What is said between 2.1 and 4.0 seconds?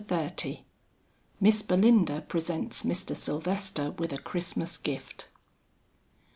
PRESENTS MR. SYLVESTER